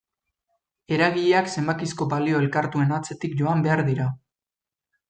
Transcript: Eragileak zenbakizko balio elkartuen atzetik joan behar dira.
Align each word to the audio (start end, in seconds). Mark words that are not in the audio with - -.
Eragileak 0.95 1.51
zenbakizko 1.57 2.09
balio 2.15 2.41
elkartuen 2.47 2.99
atzetik 2.99 3.39
joan 3.45 3.65
behar 3.69 3.89
dira. 3.93 4.11